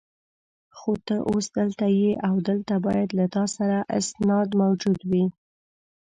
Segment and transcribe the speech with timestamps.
[0.77, 5.25] خو ته اوس دلته یې او دلته باید له تا سره اسناد موجود وي.